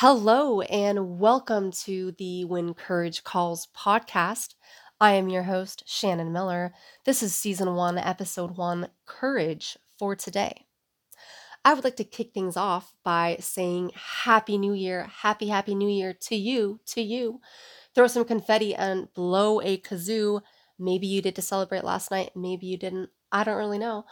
[0.00, 4.54] Hello, and welcome to the When Courage Calls podcast.
[5.00, 6.72] I am your host, Shannon Miller.
[7.04, 10.66] This is season one, episode one Courage for today.
[11.64, 13.90] I would like to kick things off by saying
[14.22, 17.40] Happy New Year, Happy, Happy New Year to you, to you.
[17.92, 20.42] Throw some confetti and blow a kazoo.
[20.78, 23.10] Maybe you did to celebrate last night, maybe you didn't.
[23.32, 24.04] I don't really know.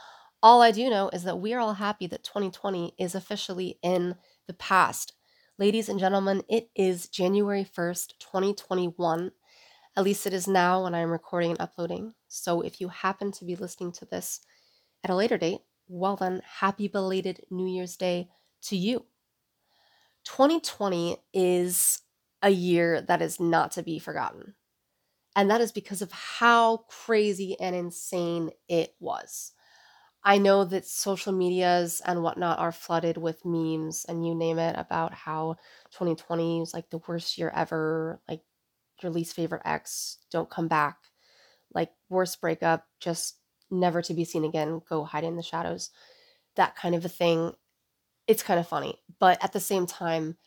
[0.42, 4.16] All I do know is that we are all happy that 2020 is officially in
[4.48, 5.12] the past.
[5.58, 9.30] Ladies and gentlemen, it is January 1st, 2021.
[9.96, 12.12] At least it is now when I'm recording and uploading.
[12.28, 14.40] So if you happen to be listening to this
[15.02, 18.28] at a later date, well then, happy belated New Year's Day
[18.64, 19.06] to you.
[20.24, 22.02] 2020 is
[22.42, 24.56] a year that is not to be forgotten.
[25.34, 29.52] And that is because of how crazy and insane it was.
[30.26, 34.74] I know that social medias and whatnot are flooded with memes and you name it
[34.76, 35.54] about how
[35.92, 38.42] 2020 is like the worst year ever, like
[39.00, 40.98] your least favorite ex, don't come back,
[41.72, 43.36] like worst breakup, just
[43.70, 45.90] never to be seen again, go hide in the shadows,
[46.56, 47.52] that kind of a thing.
[48.26, 49.00] It's kind of funny.
[49.20, 50.38] But at the same time,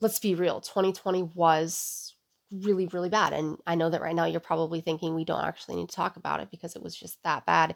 [0.00, 2.14] let's be real 2020 was
[2.50, 3.32] really, really bad.
[3.32, 6.16] And I know that right now you're probably thinking we don't actually need to talk
[6.16, 7.74] about it because it was just that bad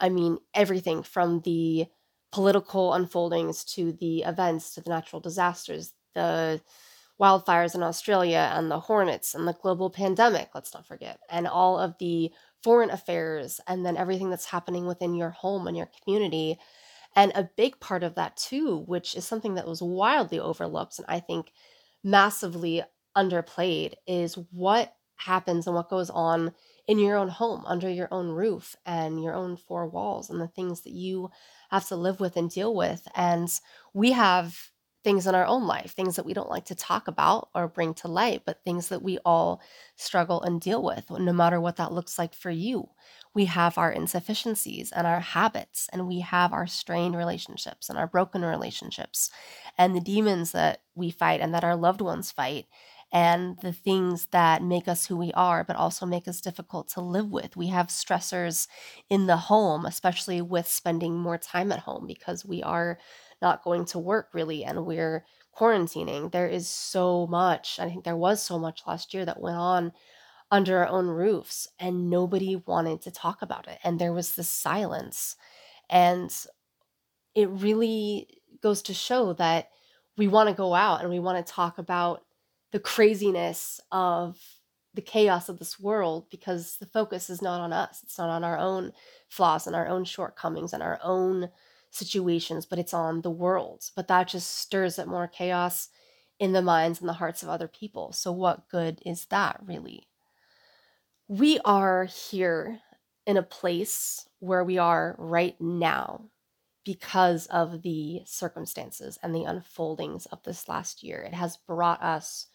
[0.00, 1.86] I mean, everything from the
[2.32, 6.60] political unfoldings to the events to the natural disasters, the
[7.20, 11.78] wildfires in Australia and the hornets and the global pandemic, let's not forget, and all
[11.78, 12.30] of the
[12.62, 16.58] foreign affairs, and then everything that's happening within your home and your community.
[17.16, 21.06] And a big part of that, too, which is something that was wildly overlooked and
[21.08, 21.52] I think
[22.04, 22.82] massively
[23.16, 26.52] underplayed, is what happens and what goes on
[26.88, 30.48] in your own home, under your own roof, and your own four walls, and the
[30.48, 31.30] things that you
[31.70, 33.06] have to live with and deal with.
[33.14, 33.48] And
[33.92, 34.70] we have
[35.04, 37.94] things in our own life, things that we don't like to talk about or bring
[37.94, 39.60] to light, but things that we all
[39.96, 42.88] struggle and deal with, no matter what that looks like for you.
[43.32, 48.08] We have our insufficiencies and our habits, and we have our strained relationships and our
[48.08, 49.30] broken relationships,
[49.76, 52.66] and the demons that we fight and that our loved ones fight
[53.12, 57.00] and the things that make us who we are, but also make us difficult to
[57.00, 57.56] live with.
[57.56, 58.68] We have stressors
[59.08, 62.98] in the home, especially with spending more time at home because we are
[63.40, 65.24] not going to work really and we're
[65.56, 66.30] quarantining.
[66.30, 69.92] There is so much, I think there was so much last year that went on
[70.50, 73.78] under our own roofs and nobody wanted to talk about it.
[73.84, 75.36] And there was this silence.
[75.90, 76.30] And
[77.34, 79.70] it really goes to show that
[80.16, 82.22] we want to go out and we want to talk about
[82.72, 84.38] the craziness of
[84.94, 88.00] the chaos of this world because the focus is not on us.
[88.02, 88.92] It's not on our own
[89.28, 91.50] flaws and our own shortcomings and our own
[91.90, 93.84] situations, but it's on the world.
[93.94, 95.88] But that just stirs up more chaos
[96.38, 98.12] in the minds and the hearts of other people.
[98.12, 100.08] So, what good is that really?
[101.26, 102.80] We are here
[103.26, 106.24] in a place where we are right now
[106.84, 111.20] because of the circumstances and the unfoldings of this last year.
[111.20, 112.46] It has brought us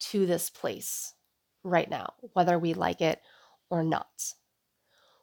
[0.00, 1.14] to this place
[1.62, 3.20] right now, whether we like it
[3.70, 4.34] or not.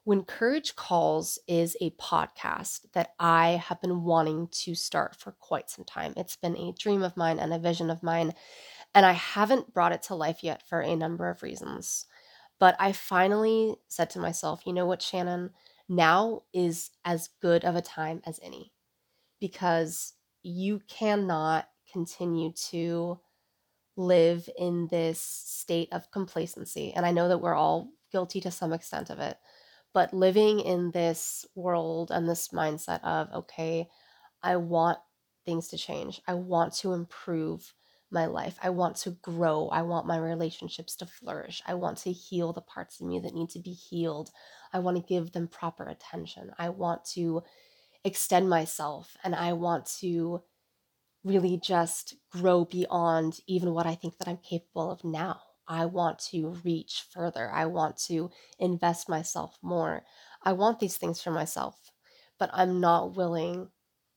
[0.04, 5.70] When Courage Calls is a podcast that I have been wanting to start for quite
[5.70, 6.14] some time.
[6.16, 8.34] It's been a dream of mine and a vision of mine,
[8.96, 12.06] and I haven't brought it to life yet for a number of reasons.
[12.58, 15.52] But I finally said to myself, you know what, Shannon?
[15.90, 18.72] Now is as good of a time as any
[19.40, 23.20] because you cannot continue to
[23.98, 26.94] live in this state of complacency.
[26.96, 29.38] And I know that we're all guilty to some extent of it,
[29.94, 33.88] but living in this world and this mindset of, okay,
[34.42, 35.00] I want
[35.46, 37.74] things to change, I want to improve
[38.10, 38.58] my life.
[38.64, 39.68] I want to grow.
[39.68, 41.62] I want my relationships to flourish.
[41.68, 44.32] I want to heal the parts of me that need to be healed.
[44.72, 46.52] I want to give them proper attention.
[46.58, 47.44] I want to
[48.06, 50.42] extend myself and I want to
[51.24, 55.42] really just grow beyond even what I think that I'm capable of now.
[55.68, 57.52] I want to reach further.
[57.52, 60.04] I want to invest myself more.
[60.44, 61.92] I want these things for myself,
[62.40, 63.70] but I'm not willing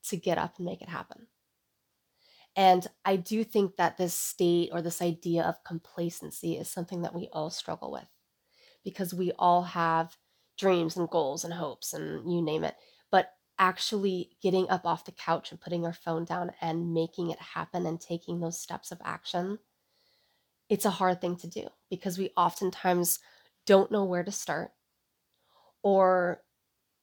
[0.05, 1.27] to get up and make it happen.
[2.57, 7.15] And I do think that this state or this idea of complacency is something that
[7.15, 8.09] we all struggle with
[8.85, 10.17] because we all have
[10.59, 12.75] dreams and goals and hopes and you name it.
[13.11, 17.39] But actually getting up off the couch and putting our phone down and making it
[17.39, 19.59] happen and taking those steps of action,
[20.69, 23.21] it's a hard thing to do because we oftentimes
[23.67, 24.71] don't know where to start
[25.83, 26.43] or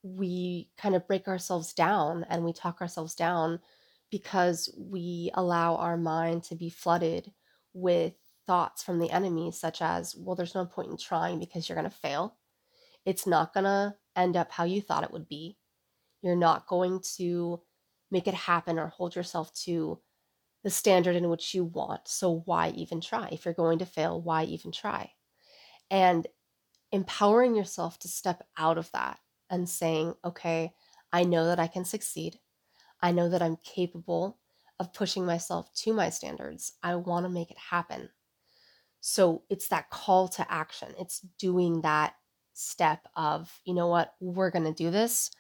[0.02, 3.60] we kind of break ourselves down and we talk ourselves down
[4.10, 7.32] because we allow our mind to be flooded
[7.74, 8.14] with
[8.46, 11.90] thoughts from the enemy, such as, well, there's no point in trying because you're going
[11.90, 12.38] to fail.
[13.06, 15.58] It's not going to end up how you thought it would be.
[16.22, 17.62] You're not going to
[18.10, 20.00] make it happen or hold yourself to
[20.64, 22.08] the standard in which you want.
[22.08, 23.30] So why even try?
[23.32, 25.12] If you're going to fail, why even try?
[25.90, 26.28] And
[26.92, 29.20] empowering yourself to step out of that
[29.50, 30.74] and saying, okay,
[31.12, 32.40] I know that I can succeed.
[33.02, 34.40] I know that I'm capable
[34.80, 36.74] of pushing myself to my standards.
[36.84, 38.10] I want to make it happen.
[39.00, 40.90] So it's that call to action.
[41.00, 42.16] It's doing that
[42.54, 45.32] step of, you know what, we're going to do this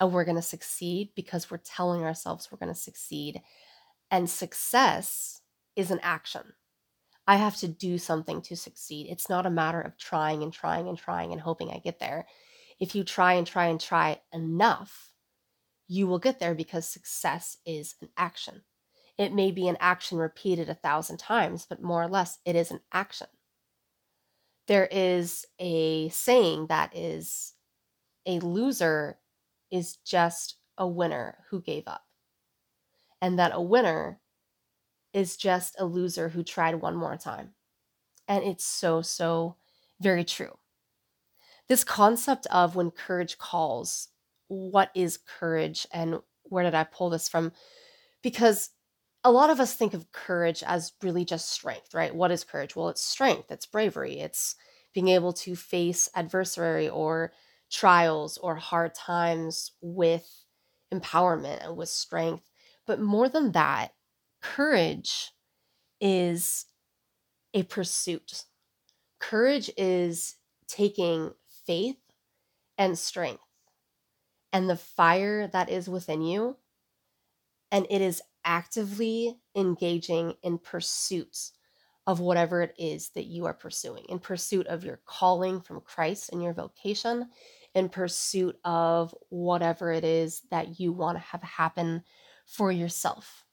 [0.00, 3.40] and we're going to succeed because we're telling ourselves we're going to succeed.
[4.10, 5.40] And success
[5.76, 6.42] is an action.
[7.26, 9.06] I have to do something to succeed.
[9.08, 12.26] It's not a matter of trying and trying and trying and hoping I get there.
[12.78, 15.12] If you try and try and try enough,
[15.88, 18.62] you will get there because success is an action.
[19.16, 22.70] It may be an action repeated a thousand times, but more or less, it is
[22.70, 23.28] an action.
[24.66, 27.52] There is a saying that is
[28.26, 29.18] a loser
[29.74, 32.04] is just a winner who gave up,
[33.20, 34.20] and that a winner
[35.12, 37.54] is just a loser who tried one more time.
[38.28, 39.56] And it's so, so
[40.00, 40.58] very true.
[41.68, 44.08] This concept of when courage calls,
[44.48, 47.52] what is courage and where did I pull this from?
[48.22, 48.70] Because
[49.24, 52.14] a lot of us think of courage as really just strength, right?
[52.14, 52.76] What is courage?
[52.76, 54.56] Well, it's strength, it's bravery, it's
[54.92, 57.32] being able to face adversary or
[57.74, 60.30] trials or hard times with
[60.92, 62.48] empowerment and with strength.
[62.86, 63.92] But more than that,
[64.40, 65.32] courage
[66.00, 66.66] is
[67.52, 68.44] a pursuit.
[69.18, 70.36] Courage is
[70.68, 71.32] taking
[71.66, 71.96] faith
[72.78, 73.42] and strength
[74.52, 76.56] and the fire that is within you,
[77.72, 81.50] and it is actively engaging in pursuit
[82.06, 86.30] of whatever it is that you are pursuing, in pursuit of your calling from Christ
[86.32, 87.30] and your vocation,
[87.74, 92.02] in pursuit of whatever it is that you want to have happen
[92.46, 93.44] for yourself.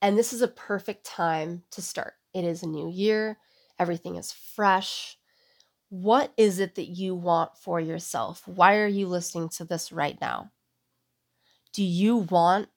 [0.00, 2.14] And this is a perfect time to start.
[2.34, 3.38] It is a new year,
[3.78, 5.16] everything is fresh.
[5.90, 8.42] What is it that you want for yourself?
[8.46, 10.50] Why are you listening to this right now?
[11.74, 12.68] Do you want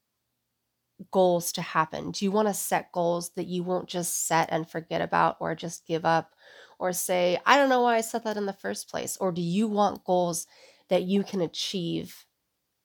[1.12, 2.12] goals to happen?
[2.12, 5.56] Do you want to set goals that you won't just set and forget about or
[5.56, 6.34] just give up
[6.80, 9.18] or say, I don't know why I set that in the first place?
[9.18, 10.48] Or do you want goals
[10.90, 12.26] that you can achieve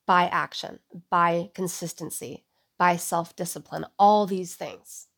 [0.07, 0.81] by action,
[1.11, 2.45] by consistency,
[2.79, 5.09] by self discipline, all these things?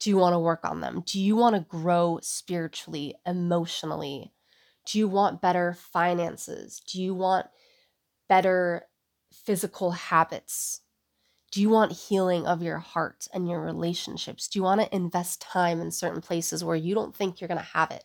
[0.00, 1.02] Do you want to work on them?
[1.06, 4.32] Do you want to grow spiritually, emotionally?
[4.86, 6.80] Do you want better finances?
[6.80, 7.46] Do you want
[8.28, 8.88] better
[9.32, 10.82] physical habits?
[11.50, 14.48] Do you want healing of your heart and your relationships?
[14.48, 17.58] Do you want to invest time in certain places where you don't think you're going
[17.58, 18.04] to have it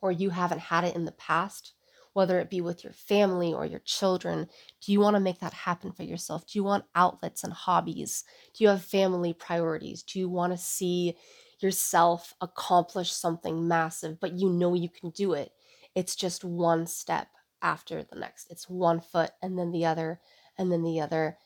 [0.00, 1.74] or you haven't had it in the past?
[2.20, 4.46] Whether it be with your family or your children,
[4.84, 6.46] do you want to make that happen for yourself?
[6.46, 8.24] Do you want outlets and hobbies?
[8.52, 10.02] Do you have family priorities?
[10.02, 11.16] Do you want to see
[11.60, 15.52] yourself accomplish something massive, but you know you can do it?
[15.94, 17.28] It's just one step
[17.62, 18.48] after the next.
[18.50, 20.20] It's one foot and then the other
[20.58, 21.38] and then the other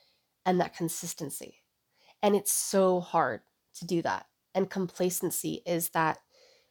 [0.44, 1.60] and that consistency.
[2.20, 3.42] And it's so hard
[3.76, 4.26] to do that.
[4.56, 6.18] And complacency is that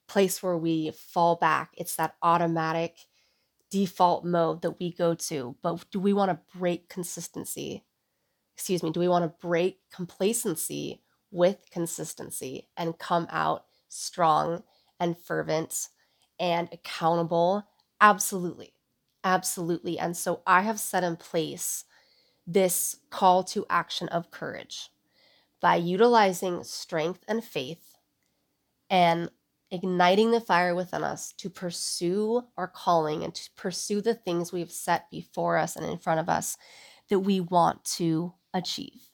[0.10, 1.72] place where we fall back.
[1.78, 2.98] It's that automatic
[3.74, 5.58] default mode that we go to.
[5.64, 7.84] But do we want to break consistency?
[8.56, 14.64] Excuse me, do we want to break complacency with consistency and come out strong
[15.00, 15.90] and fervent
[16.40, 17.64] and accountable?
[18.02, 18.74] Absolutely.
[19.24, 20.00] Absolutely.
[20.00, 21.86] And so I have set in place
[22.48, 24.90] this call to action of courage
[25.62, 27.98] by utilizing strength and faith
[28.90, 29.30] and
[29.74, 34.72] igniting the fire within us to pursue our calling and to pursue the things we've
[34.72, 36.56] set before us and in front of us
[37.10, 39.10] that we want to achieve.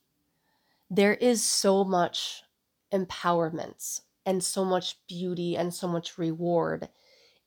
[0.89, 2.43] There is so much
[2.93, 6.89] empowerment and so much beauty and so much reward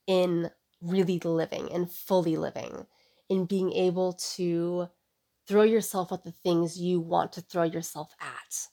[0.07, 0.49] in
[0.81, 2.87] really living and fully living,
[3.29, 4.87] in being able to
[5.47, 8.67] throw yourself at the things you want to throw yourself at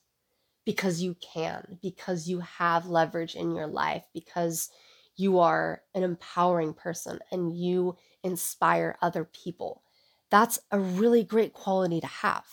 [0.70, 4.70] because you can, because you have leverage in your life, because
[5.16, 9.82] you are an empowering person and you inspire other people.
[10.30, 12.46] That's a really great quality to have.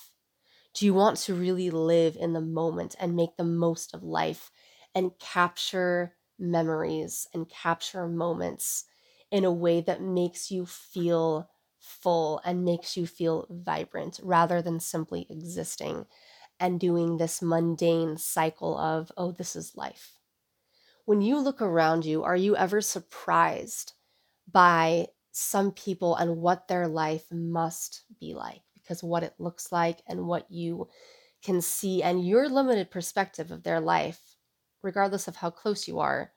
[0.74, 4.52] Do you want to really live in the moment and make the most of life
[4.94, 8.86] and capture memories and capture moments
[9.32, 14.80] in a way that makes you feel full and makes you feel vibrant rather than
[14.80, 16.06] simply existing
[16.60, 20.14] and doing this mundane cycle of, oh, this is life.
[21.06, 23.94] When you look around you, are you ever surprised
[24.52, 28.62] by some people and what their life must be like?
[28.76, 30.88] Because what it looks like and what you
[31.44, 34.20] can see and your limited perspective of their life,
[34.82, 36.32] regardless of how close you are,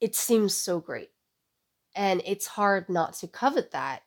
[0.00, 1.10] it seems so great.
[1.94, 4.02] And it's hard not to covet that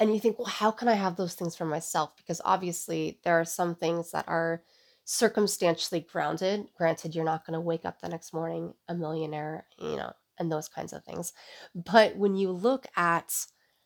[0.00, 2.16] and you think, well, how can I have those things for myself?
[2.16, 4.62] Because obviously, there are some things that are
[5.04, 6.66] circumstantially grounded.
[6.76, 10.52] Granted, you're not going to wake up the next morning a millionaire, you know, and
[10.52, 11.32] those kinds of things.
[11.74, 13.34] But when you look at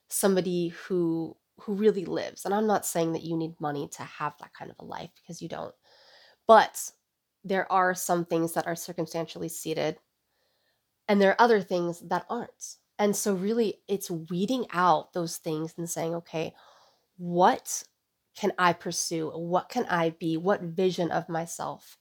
[0.08, 4.34] somebody who who really lives, and I'm not saying that you need money to have
[4.40, 5.74] that kind of a life because you don't,
[6.46, 6.90] but
[7.44, 9.98] there are some things that are circumstantially seated,
[11.08, 12.76] and there are other things that aren't.
[13.02, 16.54] And so, really, it's weeding out those things and saying, okay,
[17.16, 17.82] what
[18.36, 19.28] can I pursue?
[19.30, 20.36] What can I be?
[20.36, 21.98] What vision of myself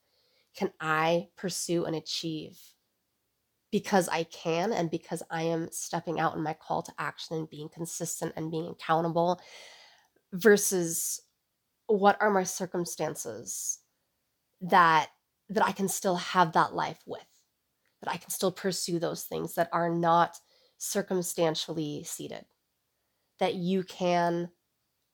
[0.55, 2.59] can I pursue and achieve?
[3.71, 7.49] Because I can, and because I am stepping out in my call to action and
[7.49, 9.41] being consistent and being accountable,
[10.33, 11.19] versus
[11.87, 13.79] what are my circumstances
[14.61, 15.07] that
[15.49, 17.25] that I can still have that life with,
[18.03, 20.37] that I can still pursue those things that are not
[20.81, 22.43] circumstantially seated,
[23.39, 24.49] that you can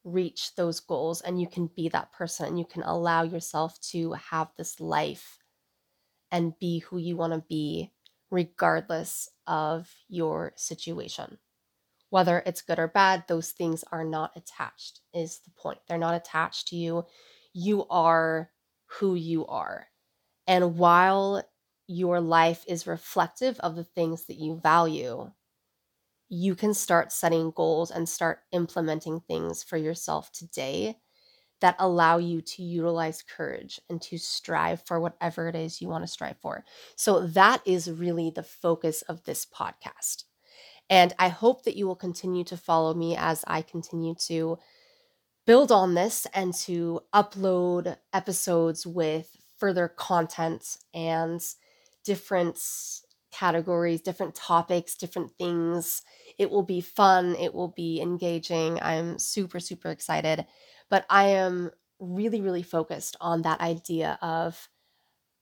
[0.06, 4.14] reach those goals and you can be that person and you can allow yourself to
[4.14, 5.40] have this life
[6.32, 7.92] and be who you want to be
[8.32, 11.38] regardless of your situation.
[12.12, 15.80] Whether it's good or bad, those things are not attached, is the point.
[15.86, 17.06] They're not attached to you.
[17.52, 18.52] You are
[18.86, 19.88] who you are.
[20.48, 21.44] And while
[21.88, 25.30] your life is reflective of the things that you value,
[26.29, 30.98] you can start setting goals and start implementing things for yourself today
[31.62, 36.03] that allow you to utilize courage and to strive for whatever it is you want
[36.03, 36.63] to strive for.
[36.96, 40.25] So, that is really the focus of this podcast.
[40.89, 44.57] And I hope that you will continue to follow me as I continue to
[45.46, 51.41] build on this and to upload episodes with further content and
[52.03, 52.60] different
[53.31, 56.01] categories, different topics, different things.
[56.38, 58.79] It will be fun, it will be engaging.
[58.81, 60.46] I'm super, super excited.
[60.89, 64.69] But I am really, really focused on that idea of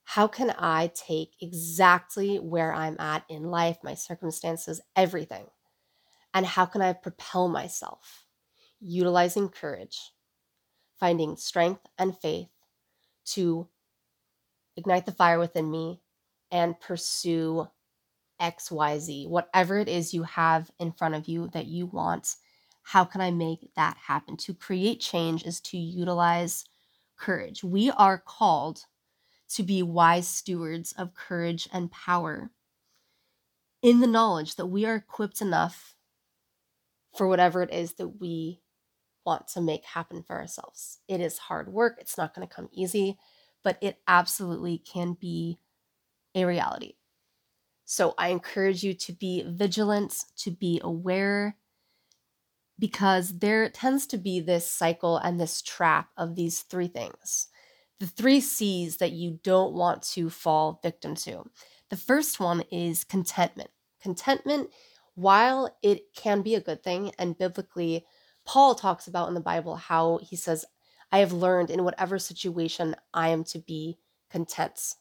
[0.04, 5.46] how can I take exactly where I'm at in life, my circumstances, everything,
[6.32, 8.26] and how can I propel myself
[8.80, 10.12] utilizing courage,
[10.98, 12.48] finding strength and faith
[13.24, 13.68] to
[14.76, 16.00] ignite the fire within me
[16.50, 17.68] and pursue
[18.40, 22.36] XYZ, whatever it is you have in front of you that you want,
[22.82, 24.36] how can I make that happen?
[24.38, 26.64] To create change is to utilize
[27.16, 27.64] courage.
[27.64, 28.84] We are called
[29.48, 32.50] to be wise stewards of courage and power
[33.82, 35.94] in the knowledge that we are equipped enough
[37.16, 38.60] for whatever it is that we
[39.24, 40.98] want to make happen for ourselves.
[41.08, 43.18] It is hard work, it's not going to come easy,
[43.64, 45.58] but it absolutely can be
[46.34, 46.94] a reality.
[47.86, 51.56] So I encourage you to be vigilant, to be aware,
[52.78, 57.46] because there tends to be this cycle and this trap of these three things.
[58.00, 61.44] The three C's that you don't want to fall victim to.
[61.88, 63.70] The first one is contentment.
[64.02, 64.70] Contentment,
[65.14, 68.04] while it can be a good thing, and biblically,
[68.44, 70.64] Paul talks about in the Bible how he says,
[71.12, 74.94] I have learned in whatever situation I am to be content.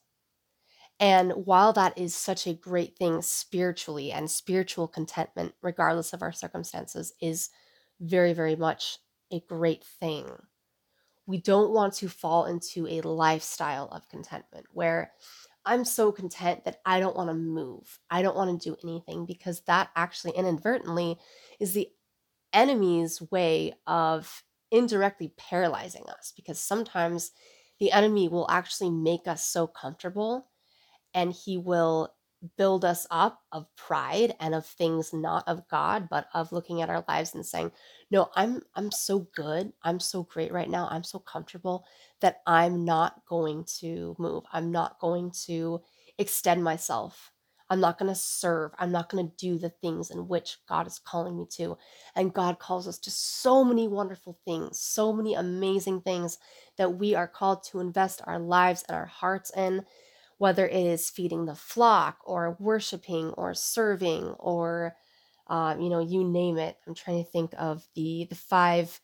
[0.99, 6.31] And while that is such a great thing spiritually and spiritual contentment, regardless of our
[6.31, 7.49] circumstances, is
[7.99, 8.99] very, very much
[9.31, 10.29] a great thing,
[11.27, 15.11] we don't want to fall into a lifestyle of contentment where
[15.65, 17.99] I'm so content that I don't want to move.
[18.09, 21.17] I don't want to do anything because that actually inadvertently
[21.59, 21.89] is the
[22.53, 27.31] enemy's way of indirectly paralyzing us because sometimes
[27.79, 30.47] the enemy will actually make us so comfortable
[31.15, 32.13] and he will
[32.57, 36.91] build us up of pride and of things not of God but of looking at
[36.91, 37.72] our lives and saying
[38.12, 39.74] no I'm I'm so good.
[39.84, 40.88] I'm so great right now.
[40.91, 41.86] I'm so comfortable
[42.22, 44.43] that I'm not going to move.
[44.53, 45.81] I'm not going to
[46.19, 47.31] extend myself.
[47.69, 48.72] I'm not going to serve.
[48.77, 51.77] I'm not going to do the things in which God is calling me to.
[52.15, 56.38] And God calls us to so many wonderful things so many amazing things
[56.77, 59.84] that we are called to invest our lives and our hearts in
[60.37, 64.95] whether it is feeding the flock or worshiping or serving or
[65.47, 68.99] uh, you know you name it i'm trying to think of the the five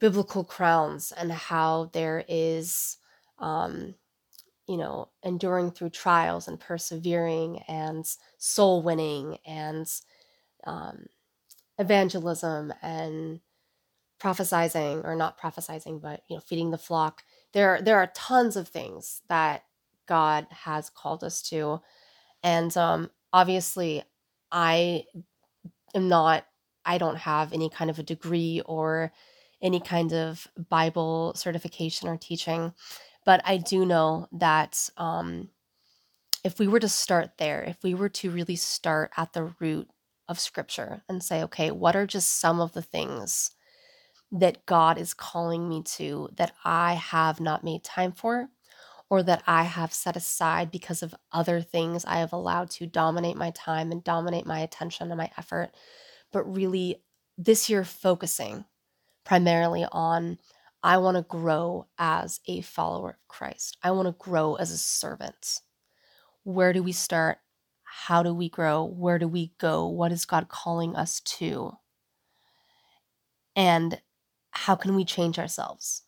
[0.00, 2.98] biblical crowns and how there is
[3.38, 3.94] um,
[4.68, 8.06] you know, enduring through trials and persevering and
[8.38, 9.86] soul winning and
[10.64, 11.06] um,
[11.78, 13.40] evangelism and
[14.20, 17.24] prophesizing or not prophesizing, but you know, feeding the flock.
[17.52, 19.64] There, there are tons of things that
[20.06, 21.80] God has called us to,
[22.42, 24.02] and um, obviously,
[24.50, 25.04] I
[25.94, 26.46] am not.
[26.84, 29.12] I don't have any kind of a degree or
[29.62, 32.72] any kind of Bible certification or teaching,
[33.24, 35.48] but I do know that um,
[36.44, 39.88] if we were to start there, if we were to really start at the root
[40.28, 43.50] of Scripture and say, okay, what are just some of the things
[44.32, 48.48] that God is calling me to that I have not made time for?
[49.12, 53.36] Or that I have set aside because of other things I have allowed to dominate
[53.36, 55.68] my time and dominate my attention and my effort.
[56.32, 57.02] But really,
[57.36, 58.64] this year, focusing
[59.22, 60.38] primarily on
[60.82, 63.76] I want to grow as a follower of Christ.
[63.82, 65.60] I want to grow as a servant.
[66.44, 67.36] Where do we start?
[67.82, 68.82] How do we grow?
[68.82, 69.86] Where do we go?
[69.88, 71.72] What is God calling us to?
[73.54, 74.00] And
[74.52, 76.04] how can we change ourselves?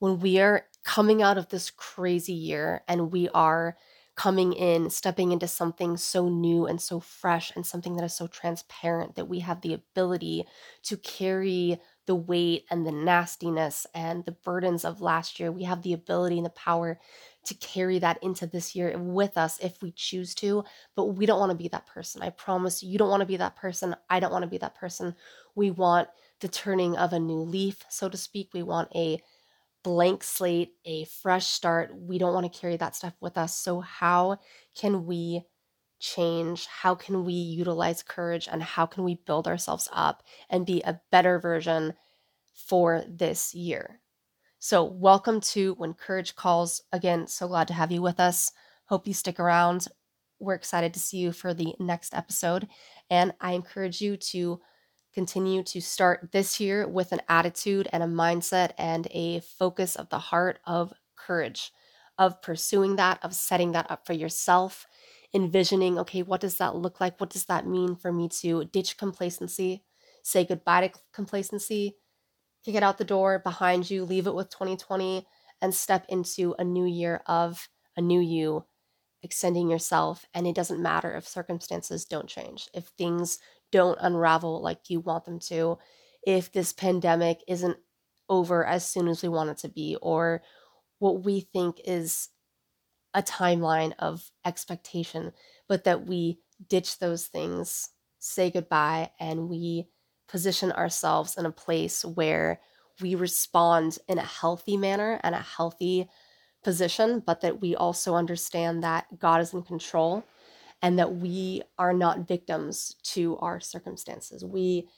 [0.00, 3.76] When we are coming out of this crazy year and we are
[4.16, 8.26] coming in, stepping into something so new and so fresh and something that is so
[8.26, 10.46] transparent that we have the ability
[10.82, 15.52] to carry the weight and the nastiness and the burdens of last year.
[15.52, 16.98] We have the ability and the power
[17.44, 20.64] to carry that into this year with us if we choose to,
[20.96, 22.22] but we don't want to be that person.
[22.22, 23.94] I promise you don't want to be that person.
[24.08, 25.14] I don't want to be that person.
[25.54, 26.08] We want
[26.40, 28.54] the turning of a new leaf, so to speak.
[28.54, 29.20] We want a
[29.88, 31.98] blank slate, a fresh start.
[31.98, 33.56] We don't want to carry that stuff with us.
[33.56, 34.36] So, how
[34.76, 35.46] can we
[35.98, 36.66] change?
[36.66, 41.00] How can we utilize courage and how can we build ourselves up and be a
[41.10, 41.94] better version
[42.52, 44.02] for this year?
[44.58, 46.82] So, welcome to When Courage Calls.
[46.92, 48.52] Again, so glad to have you with us.
[48.90, 49.88] Hope you stick around.
[50.38, 52.68] We're excited to see you for the next episode.
[53.08, 54.60] And I encourage you to
[55.14, 60.08] continue to start this year with an attitude and a mindset and a focus of
[60.10, 61.72] the heart of courage,
[62.18, 64.86] of pursuing that, of setting that up for yourself
[65.34, 67.20] envisioning, okay, what does that look like?
[67.20, 69.84] What does that mean for me to ditch complacency,
[70.22, 71.96] say goodbye to complacency,
[72.64, 75.26] kick it out the door behind you, leave it with 2020,
[75.60, 78.64] and step into a new year of a new you,
[79.22, 80.24] extending yourself.
[80.32, 83.38] And it doesn't matter if circumstances don't change, if things
[83.72, 85.78] don't unravel like you want them to,
[86.26, 87.76] if this pandemic isn't
[88.28, 90.42] over as soon as we want it to be, or
[90.98, 92.28] what we think is
[93.14, 95.32] a timeline of expectation,
[95.68, 99.86] but that we ditch those things, say goodbye, and we
[100.28, 102.60] position ourselves in a place where
[103.00, 106.08] we respond in a healthy manner and a healthy
[106.62, 110.24] position, but that we also understand that God is in control
[110.82, 114.44] and that we are not victims to our circumstances.
[114.44, 114.88] We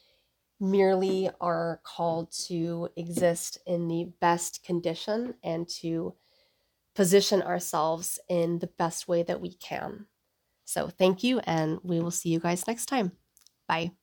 [0.60, 6.14] merely are called to exist in the best condition and to
[6.94, 10.06] position ourselves in the best way that we can.
[10.64, 13.12] So, thank you, and we will see you guys next time.
[13.68, 13.99] Bye.